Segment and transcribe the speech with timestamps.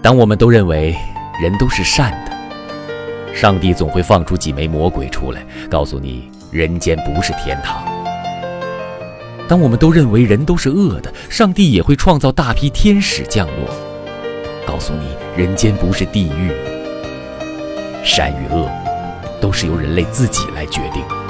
[0.00, 0.94] 当我们都认为
[1.42, 7.84] 人都是善的上帝总会放出几枚魔鬼出来告诉你人间不是天堂。
[9.48, 13.74] 当我们都认为人都是恶的上帝也会创造大批天使降落
[14.66, 15.06] 告诉你
[15.36, 16.50] 人间不是地狱
[18.04, 18.68] 善与恶
[19.40, 21.27] 都是由人类自己来决定。